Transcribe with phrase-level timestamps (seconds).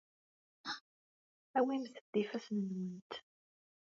[1.57, 3.11] Awimt-d ifassen-nwent.